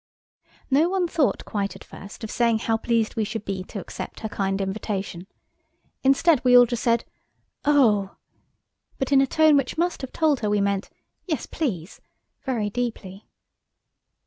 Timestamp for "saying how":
2.31-2.75